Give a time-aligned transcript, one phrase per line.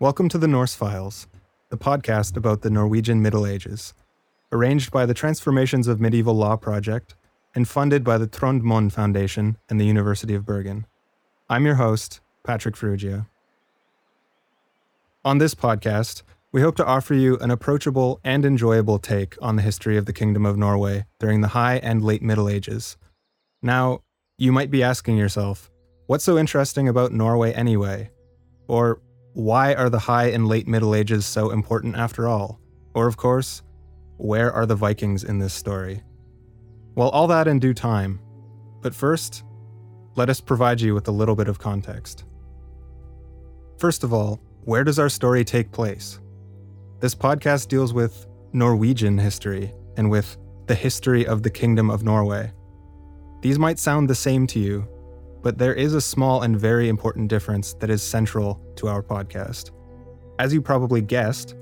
[0.00, 1.26] Welcome to the Norse Files,
[1.70, 3.94] the podcast about the Norwegian Middle Ages,
[4.52, 7.16] arranged by the Transformations of Medieval Law Project
[7.52, 10.86] and funded by the Trond Mohn Foundation and the University of Bergen.
[11.50, 13.26] I'm your host, Patrick Farrugia.
[15.24, 16.22] On this podcast,
[16.52, 20.12] we hope to offer you an approachable and enjoyable take on the history of the
[20.12, 22.96] Kingdom of Norway during the High and Late Middle Ages.
[23.62, 24.02] Now,
[24.36, 25.72] you might be asking yourself,
[26.06, 28.12] what's so interesting about Norway anyway?
[28.68, 29.00] Or
[29.38, 32.58] why are the High and Late Middle Ages so important after all?
[32.92, 33.62] Or, of course,
[34.16, 36.02] where are the Vikings in this story?
[36.96, 38.18] Well, all that in due time.
[38.82, 39.44] But first,
[40.16, 42.24] let us provide you with a little bit of context.
[43.78, 46.18] First of all, where does our story take place?
[46.98, 50.36] This podcast deals with Norwegian history and with
[50.66, 52.50] the history of the Kingdom of Norway.
[53.42, 54.88] These might sound the same to you,
[55.42, 59.70] but there is a small and very important difference that is central to our podcast.
[60.38, 61.54] As you probably guessed,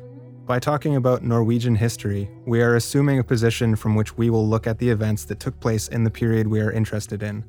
[0.47, 4.67] by talking about Norwegian history, we are assuming a position from which we will look
[4.67, 7.45] at the events that took place in the period we are interested in.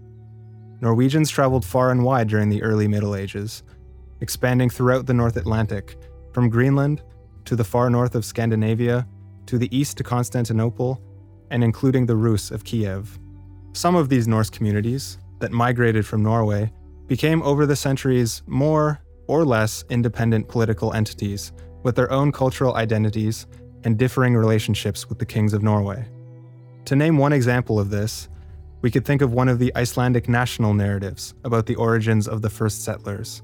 [0.81, 3.64] Norwegians traveled far and wide during the early Middle Ages,
[4.22, 5.95] expanding throughout the North Atlantic,
[6.33, 7.03] from Greenland
[7.45, 9.08] to the far north of Scandinavia,
[9.45, 11.02] to the east to Constantinople,
[11.52, 13.20] and including the Rus of Kiev.
[13.73, 16.71] Some of these Norse communities, that migrated from Norway
[17.07, 21.52] became over the centuries more or less independent political entities
[21.83, 23.47] with their own cultural identities
[23.83, 26.05] and differing relationships with the kings of Norway.
[26.85, 28.30] To name one example of this,
[28.81, 32.49] we could think of one of the Icelandic national narratives about the origins of the
[32.49, 33.41] first settlers.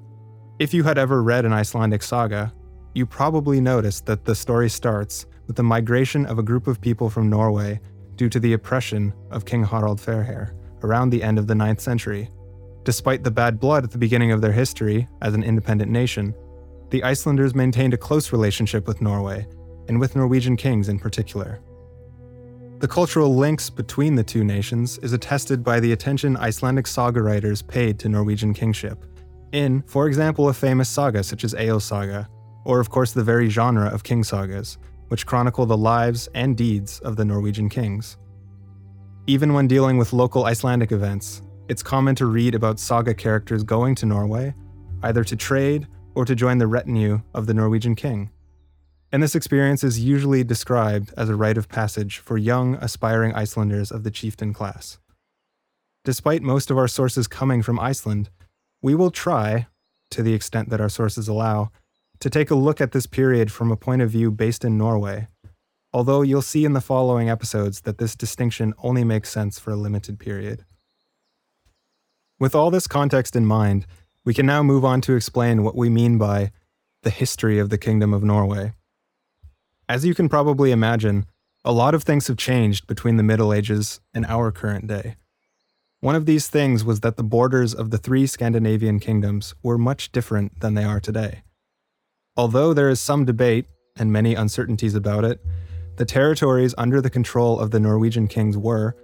[0.59, 2.53] If you had ever read an Icelandic saga,
[2.94, 7.09] you probably noticed that the story starts with the migration of a group of people
[7.09, 7.80] from Norway
[8.16, 10.53] due to the oppression of King Harald Fairhair
[10.84, 12.30] around the end of the 9th century.
[12.84, 16.34] Despite the bad blood at the beginning of their history as an independent nation,
[16.89, 19.48] the Icelanders maintained a close relationship with Norway,
[19.88, 21.61] and with Norwegian kings in particular.
[22.80, 27.61] The cultural links between the two nations is attested by the attention Icelandic saga writers
[27.61, 29.05] paid to Norwegian kingship,
[29.54, 32.27] in, for example, a famous saga such as Egil Saga,
[32.65, 34.77] or of course the very genre of king sagas,
[35.10, 38.17] which chronicle the lives and deeds of the Norwegian kings.
[39.26, 43.95] Even when dealing with local Icelandic events, it's common to read about saga characters going
[43.95, 44.54] to Norway,
[45.02, 48.32] either to trade or to join the retinue of the Norwegian king.
[49.14, 53.92] And this experience is usually described as a rite of passage for young, aspiring Icelanders
[53.92, 55.00] of the chieftain class.
[56.04, 58.30] Despite most of our sources coming from Iceland,
[58.82, 59.67] we will try,
[60.10, 61.72] to the extent that our sources allow,
[62.20, 65.28] to take a look at this period from a point of view based in Norway
[65.93, 69.76] although you'll see in the following episodes that this distinction only makes sense for a
[69.76, 70.65] limited period.
[72.39, 73.86] With all this context in mind,
[74.26, 76.52] we can now move on to explain what we mean by
[77.03, 78.73] the history of the Kingdom of Norway.
[79.87, 81.26] As you can probably imagine,
[81.64, 85.15] a lot of things have changed between the Middle Ages and our current day.
[85.99, 90.11] One of these things was that the borders of the three Scandinavian kingdoms were much
[90.11, 91.43] different than they are today.
[92.36, 95.39] Although there is some debate and many uncertainties about it,
[95.95, 98.95] the territories under the control of the Norwegian kings were,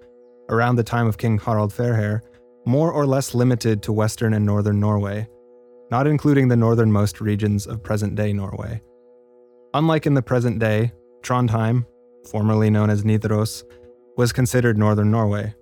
[0.49, 2.21] around the time of King Harald Fairhair,
[2.65, 5.27] more or less limited to western and northern Norway,
[5.91, 8.81] not including the northernmost regions of present day Norway.
[9.73, 10.91] Unlike in the present day,
[11.21, 11.85] Trondheim,
[12.29, 13.63] formerly known as Nidaros,
[14.17, 15.53] was considered northern Norway.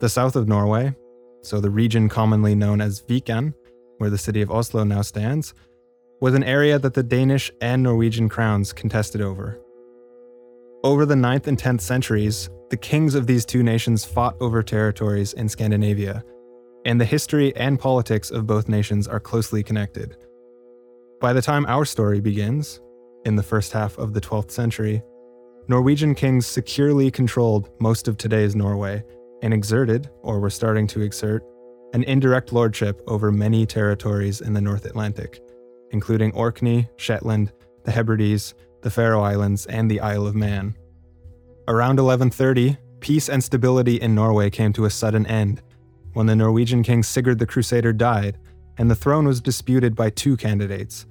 [0.00, 0.94] The south of Norway,
[1.40, 3.54] so the region commonly known as Viken,
[3.98, 5.54] where the city of Oslo now stands,
[6.20, 9.61] was an area that the Danish and Norwegian crowns contested over.
[10.84, 15.32] Over the 9th and 10th centuries, the kings of these two nations fought over territories
[15.32, 16.24] in Scandinavia,
[16.84, 20.16] and the history and politics of both nations are closely connected.
[21.20, 22.80] By the time our story begins,
[23.24, 25.04] in the first half of the 12th century,
[25.68, 29.04] Norwegian kings securely controlled most of today's Norway
[29.40, 31.44] and exerted, or were starting to exert,
[31.94, 35.40] an indirect lordship over many territories in the North Atlantic,
[35.92, 37.52] including Orkney, Shetland,
[37.84, 40.76] the Hebrides, the Faroe Islands, and the Isle of Man.
[41.68, 45.62] Around 1130, peace and stability in Norway came to a sudden end
[46.12, 48.36] when the Norwegian king Sigurd the Crusader died
[48.78, 51.06] and the throne was disputed by two candidates.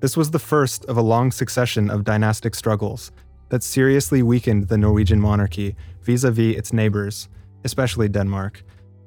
[0.00, 3.12] This was the first of a long succession of dynastic struggles
[3.48, 7.30] that seriously weakened the Norwegian monarchy vis a vis its neighbors,
[7.64, 8.62] especially Denmark,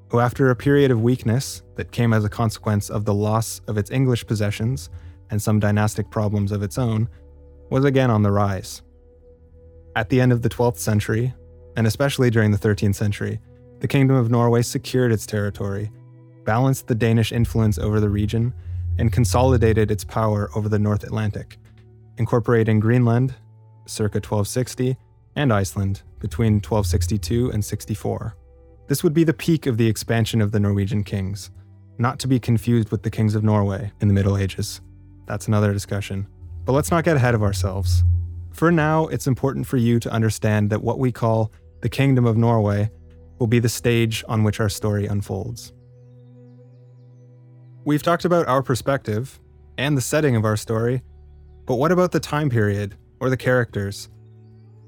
[0.10, 3.78] who, after a period of weakness that came as a consequence of the loss of
[3.78, 4.90] its English possessions
[5.30, 7.08] and some dynastic problems of its own,
[7.70, 8.82] was again on the rise.
[9.96, 11.34] At the end of the 12th century,
[11.76, 13.40] and especially during the 13th century,
[13.80, 15.92] the Kingdom of Norway secured its territory,
[16.46, 18.54] balanced the Danish influence over the region,
[18.98, 21.58] and consolidated its power over the North Atlantic,
[22.18, 23.36] incorporating Greenland
[23.86, 24.96] circa 1260
[25.36, 28.36] and Iceland between 1262 and 64.
[28.88, 31.52] This would be the peak of the expansion of the Norwegian kings,
[31.98, 34.82] not to be confused with the kings of Norway in the Middle Ages.
[35.26, 36.28] That's another discussion.
[36.66, 38.04] But let's not get ahead of ourselves.
[38.52, 41.52] For now, it's important for you to understand that what we call
[41.82, 42.92] the Kingdom of Norway
[43.40, 45.74] will be the stage on which our story unfolds.
[47.84, 49.40] We've talked about our perspective
[49.78, 51.02] and the setting of our story,
[51.66, 54.10] but what about the time period or the characters?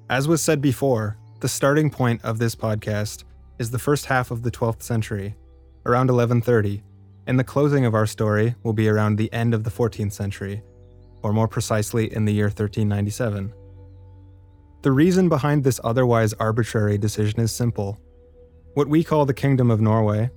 [0.10, 3.24] As was said before, the starting point of this podcast
[3.57, 5.36] is the first half of the 12th century,
[5.86, 6.83] around 1130,
[7.25, 10.62] and the closing of our story will be around the end of the 14th century,
[11.24, 13.54] or more precisely in the year 1397.
[14.81, 18.00] The reason behind this otherwise arbitrary decision is simple.
[18.74, 20.30] What we call the Kingdom of Norway,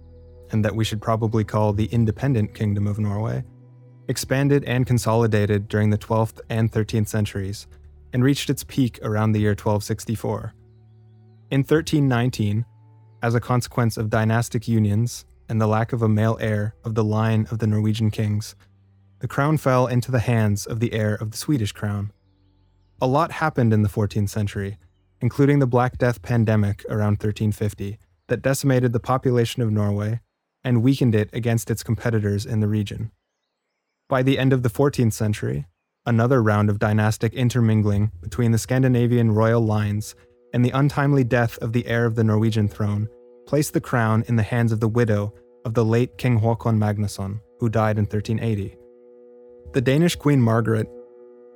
[0.53, 3.45] and that we should probably call the Independent Kingdom of Norway,
[4.09, 7.67] expanded and consolidated during the 12th and 13th centuries
[8.13, 10.55] and reached its peak around the year 1264.
[11.51, 12.65] In 1319,
[13.23, 17.05] as a consequence of dynastic unions and the lack of a male heir of the
[17.05, 18.55] line of the Norwegian kings,
[19.21, 22.13] the crown fell into the hands of the heir of the Swedish crown.
[23.01, 24.79] A lot happened in the 14th century,
[25.21, 27.99] including the Black Death pandemic around 1350,
[28.29, 30.21] that decimated the population of Norway
[30.65, 33.13] and weakened it against its competitors in the region.
[34.09, 35.67] By the end of the 14th century,
[36.05, 40.15] another round of dynastic intermingling between the Scandinavian royal lines
[40.53, 43.09] and the untimely death of the heir of the Norwegian throne
[43.47, 45.35] placed the crown in the hands of the widow
[45.65, 48.77] of the late King Håkon Magnusson, who died in 1380.
[49.77, 50.89] The Danish Queen Margaret,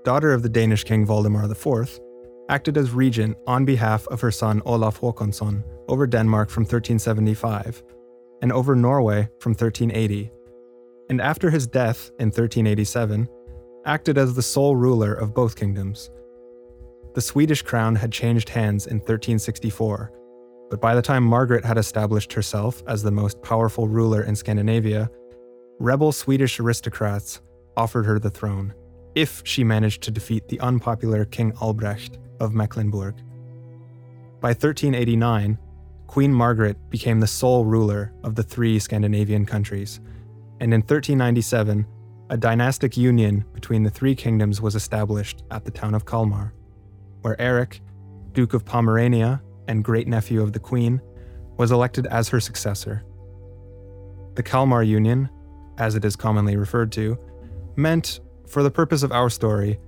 [0.05, 1.99] daughter of the Danish King Valdemar IV,
[2.51, 7.83] acted as regent on behalf of her son Olaf Håkonsson over Denmark from 1375
[8.43, 10.31] and over Norway from 1380,
[11.09, 13.27] and after his death in 1387,
[13.87, 16.11] acted as the sole ruler of both kingdoms.
[17.15, 20.13] The Swedish crown had changed hands in 1364,
[20.69, 25.11] but by the time Margaret had established herself as the most powerful ruler in Scandinavia,
[25.79, 27.41] rebel Swedish aristocrats
[27.77, 28.75] offered her the throne,
[29.15, 33.17] if she managed to defeat the unpopular King Albrecht of Mecklenburg.
[34.41, 35.59] By 1389,
[36.07, 40.01] Queen Margaret became the sole ruler of the three Scandinavian countries,
[40.61, 41.87] and in 1397,
[42.31, 46.53] a dynastic union between the three kingdoms was established at the town of Kalmar,
[47.23, 47.81] where Eric,
[48.33, 51.01] Duke of Pomerania and great nephew of the Queen,
[51.57, 53.05] was elected as her successor.
[54.35, 55.29] The Kalmar Union,
[55.79, 57.19] as it is commonly referred to,
[57.77, 59.79] meant, for the purpose of our story,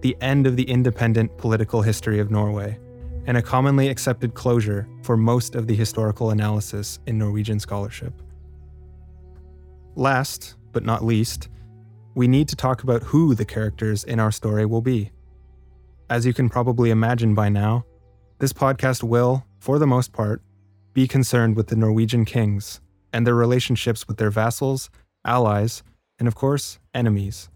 [0.00, 2.78] the end of the independent political history of Norway,
[3.26, 8.12] and a commonly accepted closure for most of the historical analysis in Norwegian scholarship.
[9.94, 11.48] Last, but not least,
[12.14, 15.10] we need to talk about who the characters in our story will be.
[16.08, 17.84] As you can probably imagine by now,
[18.38, 20.42] this podcast will, for the most part,
[20.92, 22.80] be concerned with the Norwegian kings
[23.12, 24.90] and their relationships with their vassals,
[25.24, 25.82] allies,
[26.20, 27.48] and of course, enemies.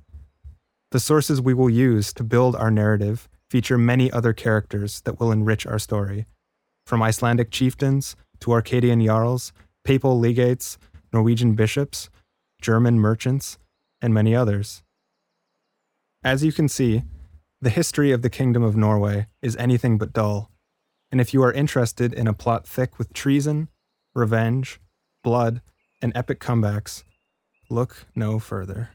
[0.91, 5.31] The sources we will use to build our narrative feature many other characters that will
[5.31, 6.25] enrich our story,
[6.87, 9.53] from Icelandic chieftains to Orcadian jarls,
[9.85, 10.79] papal legates,
[11.13, 12.11] Norwegian bishops,
[12.61, 13.59] German merchants,
[14.01, 14.83] and many others.
[16.25, 17.03] As you can see,
[17.61, 20.51] the history of the Kingdom of Norway is anything but dull,
[21.13, 23.69] and if you are interested in a plot thick with treason,
[24.15, 24.81] revenge,
[25.23, 25.61] blood,
[26.03, 27.05] and epic comebacks,
[27.69, 28.91] look no further.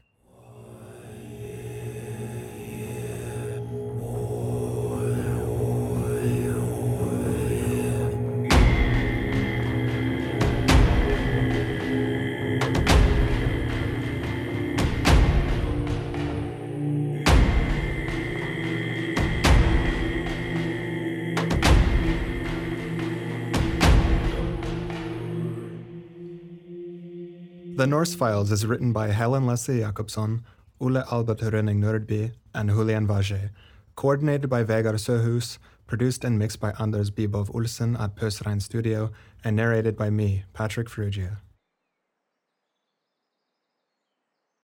[27.80, 30.44] The Norse Files is written by Helen Leslie Jacobsen,
[30.82, 33.48] Ole Albert Rønning Nordby, and Julian Vage.
[33.96, 35.56] Coordinated by Vegard Søhus,
[35.86, 39.10] produced and mixed by Anders Bibov Olsen at Pøsrein Studio,
[39.42, 41.38] and narrated by me, Patrick Farrugia.